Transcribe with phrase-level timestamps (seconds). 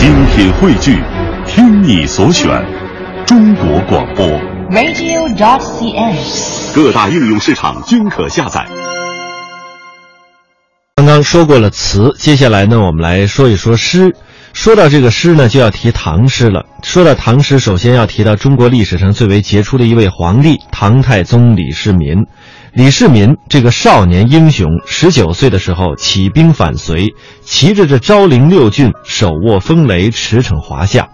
[0.00, 0.98] 精品汇聚，
[1.46, 2.48] 听你所选，
[3.26, 4.26] 中国广播。
[4.70, 6.74] radio.dot.cn，。
[6.74, 8.66] 各大应用市场均可下载。
[10.96, 14.16] 刚刚说过了词，接下来呢，我们来说一说诗。
[14.54, 16.64] 说到这个诗呢，就要提唐诗了。
[16.82, 22.24] 说到唐诗，首先要提到中国历史上最为杰出的一位皇帝——唐太宗李世民。
[22.72, 31.08] 李世民这个少年英雄，十九岁的时候起兵反隋，骑着这昭陵六骏，手握风雷，驰骋华夏。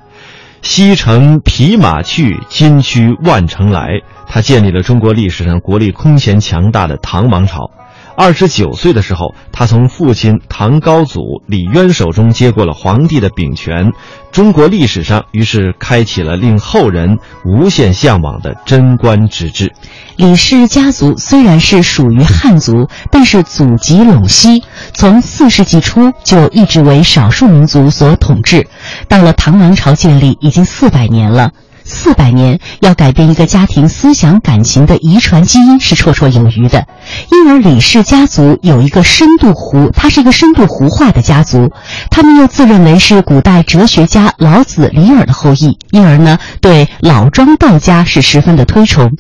[0.61, 3.89] 西城匹马去，金驱万乘来。
[4.29, 7.71] 他建立了中国历史上国力空前强大的唐王朝。
[8.17, 13.93] 二十九岁的时候，他从父亲唐高祖李渊手中接过了皇帝的柄权，
[14.33, 19.73] 中国历史上于是开启了令后人无限向往的贞观之治。
[20.17, 24.63] 李氏家族虽然是属于汉族，但是祖籍陇西，
[24.95, 28.67] 从四世纪初就一直为少数民族所统治。
[29.09, 31.51] 到了唐王朝建立，已经四百年了。
[31.87, 36.85] 四百年要改变一个家庭思想感情的遗传基因是绰绰有余的，
[37.31, 41.73] 因而李氏家族有一个深度胡，它是一个深度胡化的家族，
[42.11, 49.13] 他们又自认为是古代哲学家老子、李耳的后裔，因而呢对老庄道家是十分的推崇，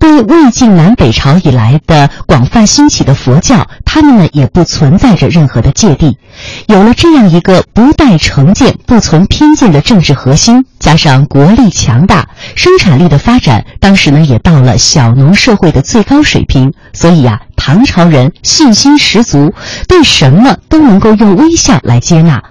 [0.00, 6.18] 对魏晋南北朝以来的广泛兴起的佛教，他们呢也不存在着任何的芥蒂，
[6.66, 19.54] 有了这样一个不带成见、不存偏见的政治核心，加上国力强大，生产力的发展，当时呢也到了小农社会的最高水平，所以呀、唐朝人信心十足，
[19.88, 22.42] 对什么都能够用微笑来接纳。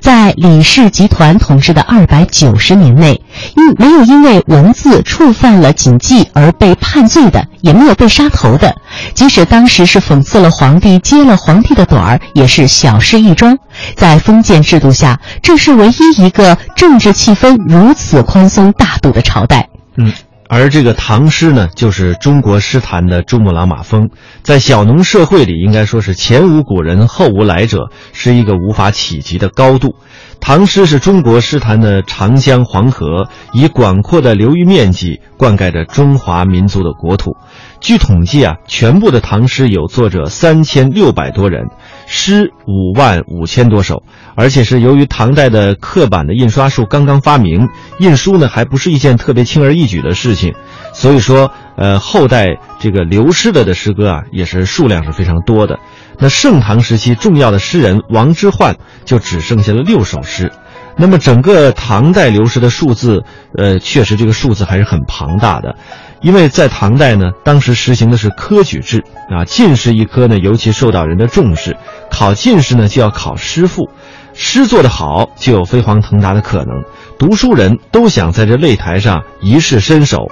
[0.00, 3.22] 在李氏集团统治的二百九十年内，
[3.56, 8.74] 因没有因为文字触犯了禁忌而被判罪的，也没有被杀头的。
[9.14, 13.56] 即使当时是讽刺了皇帝、揭了皇帝的短儿，也是小事一桩。
[13.96, 19.68] 在封建制度下，这是唯一一个政治气氛如此宽松大度的朝代。
[19.96, 20.12] 嗯，
[20.48, 24.08] 而这个唐诗呢，就是中国诗坛的珠穆朗玛峰，
[24.42, 29.96] 在小农社会里，应该说是前无古人后无来者，是一个无法企及的高度。
[30.40, 37.36] 唐诗是中国诗坛的长江黄河，以广阔的流域面积灌溉着中华民族的国土。
[37.80, 41.66] 据统计啊，全部的唐诗有作者三千六百多人，
[42.06, 44.02] 诗五万五千多首，
[44.36, 50.54] 而且是由于唐代的刻板的印刷术刚刚发明，印书呢还不是一件特别轻而易举的事情，
[50.94, 55.78] 所以说，呃，后代这个流失了的诗歌啊，也是数量是非常多的。
[56.18, 58.74] 那盛唐时期重要的诗人王之涣
[59.04, 60.50] 就只剩下了六首诗。
[60.96, 63.22] 那么整个唐代流失的数字，
[63.56, 65.76] 呃，确实这个数字还是很庞大的，
[66.20, 71.76] 因为在唐代呢，当时实行的是科举制啊，进士一科呢尤其受到人的重视，
[72.10, 73.88] 考进士呢就要考诗赋，
[74.34, 76.82] 诗做得好就有飞黄腾达的可能，
[77.16, 80.26] 读书人都想在这擂台上一试身手，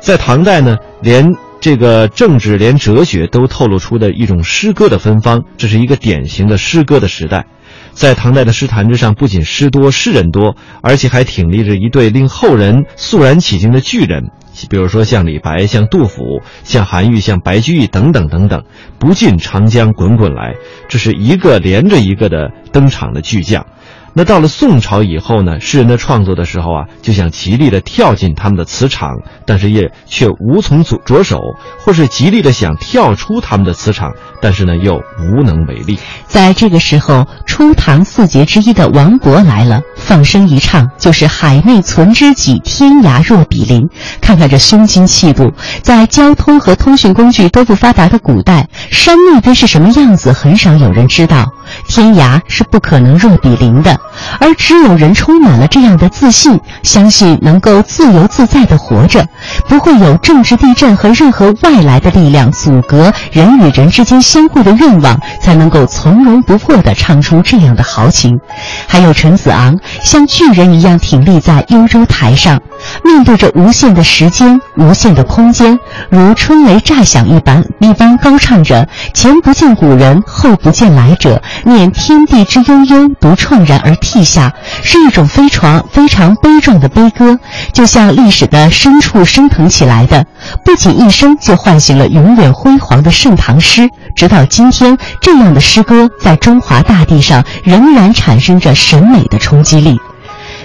[0.00, 7.46] 在唐代呢，连这个政治连哲学都透露出的一种诗歌的芬芳，这是一个典型的诗歌的时代。
[7.92, 14.30] 在唐代的诗坛之上，不仅诗多、诗人多，而且还挺立着一对令后人肃然起敬的巨人，
[14.70, 18.64] 比如说像李白、像杜甫、像韩愈、像白居易等等等等，
[18.98, 20.54] 不尽长江滚滚来，
[20.88, 23.66] 这是一个连着一个的登场的巨匠。
[24.12, 29.10] 那到了宋朝以后呢，诗人的创作的时候啊，就想极力的跳进他们的磁场，
[29.46, 31.38] 但是也却无从着着手，
[31.78, 34.12] 或是极力的想跳出他们的磁场，
[34.42, 35.98] 但是呢又无能为力。
[36.26, 43.88] 在这个时候，初唐四杰之一的王勃来了，放声一唱就是“海内存知己，天涯若比邻”。
[44.20, 51.52] 看看这胸襟气度，在交通和通讯工具都不发达的古代，山那边是什么样子，很少有人知道。
[51.90, 53.98] 天涯是不可能若比邻的，
[54.38, 59.26] 而只有人充满了这样的自信，相信能够自由自在地活着，
[59.66, 68.38] 不会有政治地震和任何外来的力量阻隔人与人之间相互的愿望，才能够从容不迫地唱出这样的豪情。
[68.86, 72.62] 还有陈子昂，像巨人一样挺立在幽州台上，
[73.02, 75.76] 面对着无限的时间、无限的空间，
[76.08, 81.42] 如春雷炸响一般一般高唱着“前不见古人，后不见来者”。
[81.88, 87.38] 天地之悠悠，独怆然而涕下，是一种非常非常悲壮的悲歌，
[87.72, 90.26] 就像历史的深处升腾起来的，
[90.64, 99.98] 不仅一生就唤醒了永远辉煌的盛唐诗，直到今天，这样的诗歌在中华大地上仍然产生着审美的冲击力。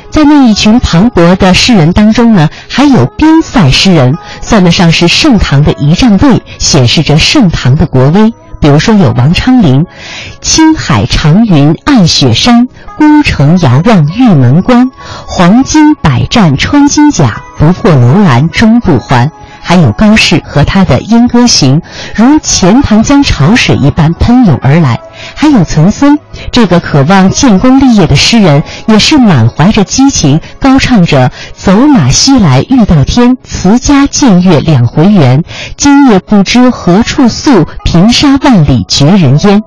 [0.10, 8.34] 在那一群磅礴的诗人当中呢，还有边塞诗人，算得上是盛唐的仪仗队，显示着盛唐的国威。
[8.66, 9.86] 比如说有王昌龄
[10.42, 12.68] ：“青海长云暗雪山，
[12.98, 14.90] 孤城遥望玉门关。
[15.28, 19.30] 黄金百战穿金甲，不破楼兰终不还。”
[19.62, 21.80] 还有高适和他的《莺歌行》，
[22.16, 24.96] 如钱塘江潮水一般喷涌而来；
[25.36, 26.18] 还有岑参，
[26.52, 35.44] 这个渴望建功立业的诗人，也是满怀着激情，高唱着“走马西来欲到天，辞家见月两回圆。
[35.76, 39.62] 今夜不知何处宿，平沙万里绝人烟。”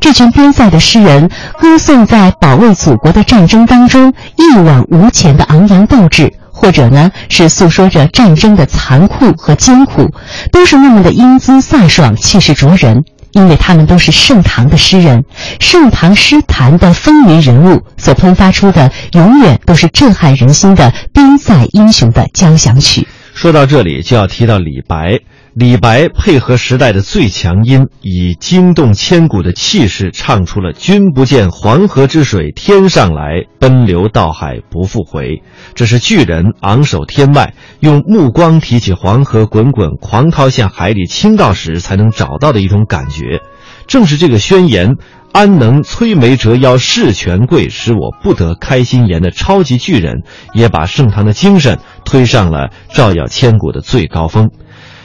[0.00, 6.32] 这群边塞的诗人，歌颂在保卫祖国的战争当中一往无前的昂扬斗志。
[6.54, 10.10] 或者呢，是诉说着战争的残酷和艰苦，
[10.52, 13.02] 都是那么的英姿飒爽、气势灼人。
[13.32, 15.24] 因为他们都是盛唐的诗人，
[15.58, 23.06] 盛唐诗坛的风云人物，所喷发出的永远都是震撼人心的边塞英雄的交响曲。
[23.34, 25.18] 说到这里，就要提到李白。
[25.54, 35.42] 李白配合时代的最强音，以惊动千古的气势，唱出了“君不见黄河之水天上来，奔流到海不复回”。
[35.76, 43.42] 这是巨人昂首天外，用目光提起黄河滚滚狂涛向海里倾倒时才能找到的一种感觉。
[43.86, 44.96] 正是这个宣言
[45.32, 50.22] “安能摧眉折腰事权贵，使我不得开心颜”的超级巨人，
[50.54, 54.48] 也把盛唐的精神推上了照耀千古的最高峰。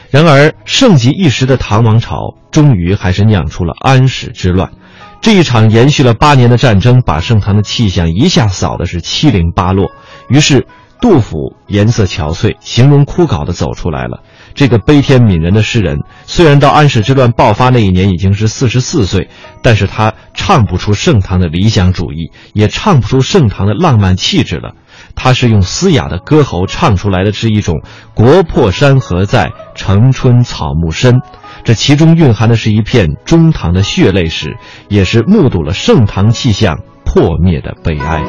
[0.09, 4.71] 然而，盛极一时的唐王朝，终于还是酿出了安史之乱。
[5.19, 9.91] 这一场延续了八年的战争，把盛唐的气象一下扫的是七零八落。
[10.29, 10.65] 于是，
[10.99, 14.23] 杜甫颜色憔悴、形容枯槁的走出来了。
[14.55, 19.29] 这个悲天悯人的诗人，虽然到安史之乱爆发那一年已经是四十四岁，
[19.61, 24.73] 但是他唱不出盛唐的理想主义，也唱不出盛唐的浪漫气质了。
[25.13, 27.81] 他是用嘶哑的歌喉唱出来的是一种
[28.15, 31.21] “国破山河在，城春草木深”，
[31.63, 34.57] 这其中蕴含的是一片中唐的血泪史，
[34.89, 38.23] 也是目睹了盛唐气象破灭的悲哀。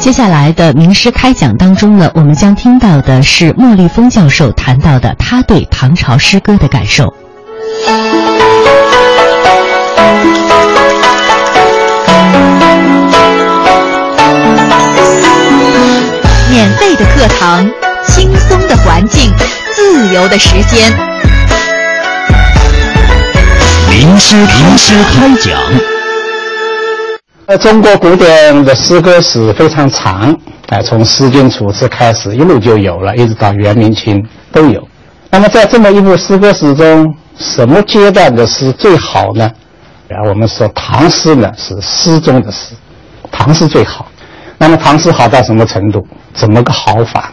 [0.00, 7.14] 接下来的名师开讲当中呢，我们将听到的是莫立峰教授谈到的他对唐朝诗歌的感受。
[16.50, 17.68] 免费的课堂，
[18.08, 19.30] 轻松的环境，
[19.74, 20.90] 自由的时间。
[23.90, 25.99] 名师名师开讲。
[27.50, 30.32] 呃，中国古典的诗歌史非常长，
[30.68, 34.80] 哎，从《诗经》《楚辞》开始，一路就有了，一直到元明清都有。
[35.30, 39.50] 那么在这么一部诗歌史中，什么阶段的诗最好呢？
[40.10, 42.72] 啊，我们说唐诗呢是诗中的诗，
[43.32, 44.06] 唐诗最好。
[44.56, 46.06] 那么唐诗好到什么程度？
[46.32, 47.32] 怎么个好法？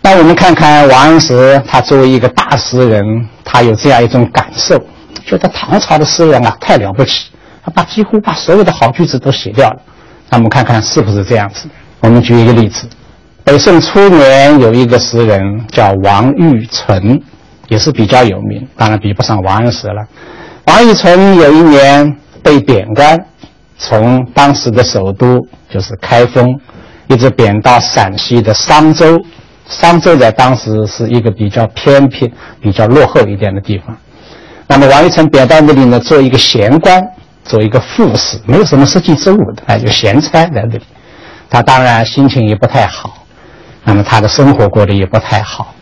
[0.00, 3.04] 那我们看看王安石，他作为一个大诗人，
[3.44, 4.82] 他有这样一种感受，
[5.26, 7.26] 觉得唐朝的诗人啊太了不起，
[7.64, 9.80] 他把几乎把所有的好句子都写掉了。
[10.28, 11.68] 那我们看看是不是这样子？
[12.00, 12.86] 我们举一个例子：
[13.42, 17.20] 北宋初年有一个诗人叫王玉成，
[17.68, 20.06] 也是比较有名，当然比不上王安石了。
[20.66, 23.18] 王玉成有一年被贬官。
[23.76, 26.58] 从当时的首都就是开封，
[27.08, 29.20] 一直贬到陕西的商州。
[29.66, 33.94] 商州在当时是一个比较偏僻、比较落后一点的地方。
[34.68, 37.02] 那么王玉成贬到那里呢，做一个闲官，
[37.44, 40.80] 做一个副使，没有什么实际职务的，哎，就闲差在这里。
[41.50, 43.24] 他当然心情也不太好，
[43.84, 45.74] 那么他的生活过得也不太好。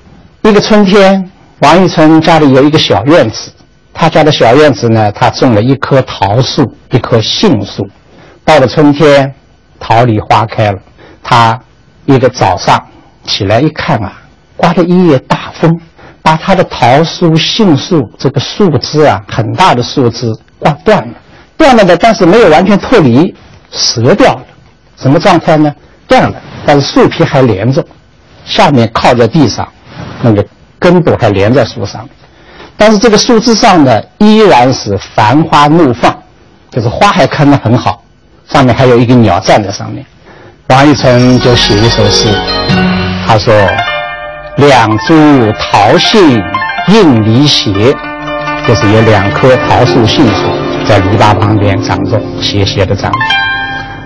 [0.43, 3.51] 一个春天，王玉春家里有一个小院子。
[3.95, 7.87] 他家的小院子呢，他种了一棵桃树，一棵杏树。
[8.45, 9.33] 到了春天，
[9.79, 10.79] 桃李花开了。
[11.23, 11.59] 他
[12.07, 12.83] 一个早上
[13.25, 14.13] 起来一看啊，
[14.57, 15.79] 刮了一夜大风，
[16.23, 20.27] 把他的桃树、杏树这个树枝啊，很大的树枝
[20.59, 21.15] 刮断了。
[21.57, 23.35] 断了的，但是没有完全脱离，
[23.71, 24.43] 折掉了。
[24.97, 25.73] 什么状态呢？
[26.07, 26.35] 断了，
[26.67, 27.85] 但是树皮还连着，
[28.45, 29.67] 下面靠在地上，
[30.21, 30.45] 那个
[30.79, 32.09] 根部还连在树上。
[32.77, 36.17] 但是这个树枝上呢，依然是繁花怒放，
[36.71, 38.03] 就是花还开得很好，
[38.49, 40.05] 上面还有一个鸟站在上面。
[40.69, 42.29] 王一成就写一首诗，
[43.27, 43.55] 他说
[44.57, 46.43] ：“两株桃杏
[46.89, 47.73] 映篱斜，
[48.67, 50.49] 就是有两棵桃树、杏树
[50.93, 53.19] 在篱笆旁边长着，斜斜的长着。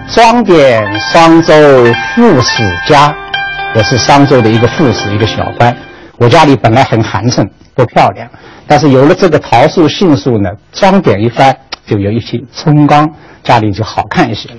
[0.06, 1.52] 装点商州
[2.14, 3.12] 副使家，
[3.74, 5.76] 我是商州的一个副使，一个小官。
[6.16, 8.28] 我家里本来很寒碜，不漂亮。”
[8.68, 11.52] 但是有了这个桃树、杏树呢，装点一番，
[11.84, 13.10] 就有一些春光，
[13.42, 14.58] 家里就好看一些了。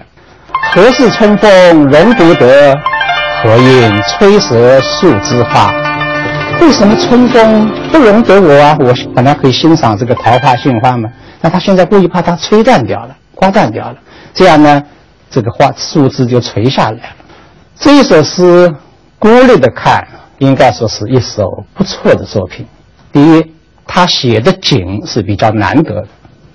[0.73, 2.75] 何事春风容不得？
[3.41, 5.73] 何因吹折树枝花？
[6.59, 8.75] 为什么春风不容得我啊？
[8.81, 11.09] 我本来可以欣赏这个桃花杏花嘛，
[11.41, 13.97] 那他现在故意把它吹断掉了，刮断掉了，
[14.33, 14.83] 这样呢，
[15.29, 17.15] 这个花树枝就垂下来了。
[17.79, 18.73] 这一首诗，
[19.19, 20.05] 孤立的看，
[20.39, 22.65] 应该说是一首不错的作品。
[23.11, 23.53] 第一，
[23.85, 26.07] 他写的景是比较难得的，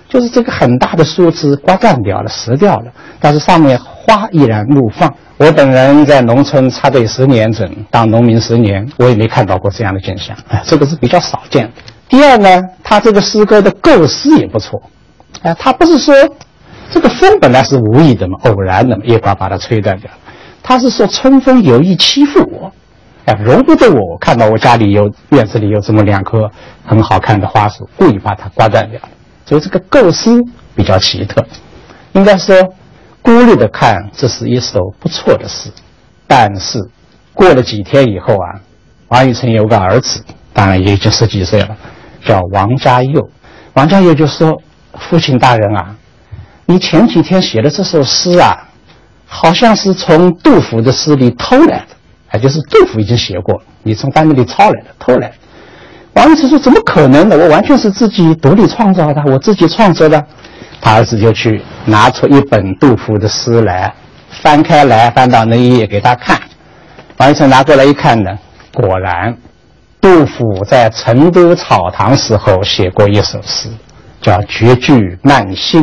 [0.09, 5.13] 就是这个很大的树枝刮断掉了、折掉了，但是上面花依然怒放。
[5.37, 11.71] 我本人在农村插队十年整，当农民十年，我也没看到过这样的景象，哎，这个是比较少见的。
[12.13, 14.79] 第二呢，他这个诗歌的构思也不错，
[15.41, 16.13] 哎，他不是说
[16.91, 20.11] 这个风本来是无意的嘛，偶然的嘛，一刮把它吹断掉，
[20.61, 22.71] 他是说春风有意欺负我，
[23.25, 26.47] 哎，容不得我看到我家里有院子里有这么两棵
[26.85, 28.99] 很好看的花树，故意把它刮断掉，
[29.47, 30.39] 所以这个构思
[30.75, 31.43] 比较奇特，
[32.11, 32.55] 应该说。
[33.25, 35.69] 孤立的看，这是一首不错的诗，
[36.27, 36.77] 但是
[37.33, 38.59] 过了几天以后啊，
[39.07, 41.69] 王宇成有个儿子，当然也就十几岁了，
[42.25, 43.29] 叫王家佑。
[43.73, 44.61] 王家佑就说
[45.09, 45.95] ：“父亲大人啊，
[46.65, 48.69] 你前几天写的这首诗啊，
[49.25, 51.95] 好像是从杜甫的诗里偷来的，
[52.33, 55.35] 也就是杜甫已经写过，你从他那里抄来的，偷来的。”
[56.13, 57.35] 王宇成说：“怎么可能呢？
[57.35, 60.23] 我完全是自己独立创造的，我自己创作的。”
[60.79, 63.91] 他儿子就去拿出一本杜甫的诗来，
[64.29, 66.39] 翻开来，翻到那一页给他看。
[67.17, 68.29] 王一成拿过来一看呢，
[68.73, 69.35] 果然，
[70.03, 73.69] 杜甫在成都草堂时候写过一首诗，
[74.19, 75.81] 叫《绝句慢心》。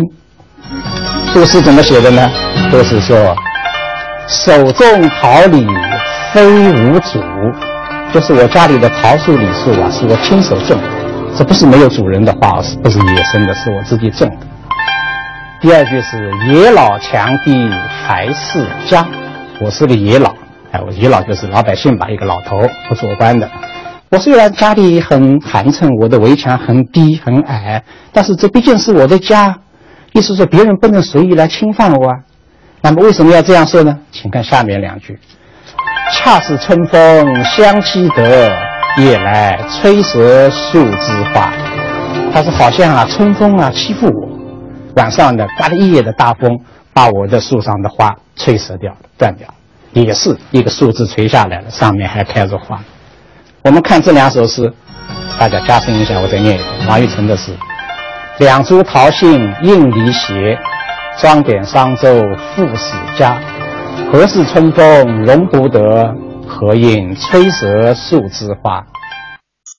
[1.32, 2.30] 这个诗怎么写的呢？
[2.70, 3.34] 都是说
[4.28, 5.66] ：“手种桃李
[6.34, 7.18] 非无主，
[8.12, 10.88] 就是我家里的桃树李树啊，是我亲手种的，
[11.38, 13.54] 这不是没有主人的花，是不是野生的？
[13.54, 14.46] 是我自己种的。”
[15.62, 17.70] 第二句是“野老强地
[18.06, 19.06] 还是家”，
[19.62, 20.34] 我是个野老，
[20.72, 23.48] 哎，我野老就是老百姓吧，一个老头，不做官的。
[24.10, 29.56] 我虽然家里很寒碜，我的围墙很低很矮，但是这毕竟是我的家，
[30.12, 32.16] 意思说别人不能随意来侵犯我啊。
[32.82, 33.96] 那么为什么要这样说呢？
[34.10, 35.16] 请看下面两句
[36.12, 38.50] ：“恰似春风相欺得，
[38.96, 41.52] 夜来吹折树枝花。”
[42.34, 44.28] 他说好像啊，春风啊欺负我。
[44.96, 46.58] 晚上的刮了一夜的大风，
[46.92, 49.46] 把我的树上的花吹折掉了、断掉，
[49.92, 52.82] 也是一个树枝垂下来了，上面还开着花。
[53.62, 54.72] 我们看这两首诗，
[55.38, 57.52] 大家加深一下，我再念一遍王玉成的诗：
[58.38, 60.58] 两株桃杏映梨斜，
[61.18, 62.08] 装点商周
[62.54, 63.38] 富史家。
[64.10, 66.14] 何事春风容不得？
[66.48, 68.82] 何应吹折树枝花？